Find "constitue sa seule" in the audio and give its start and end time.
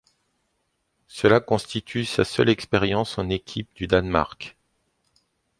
1.41-2.49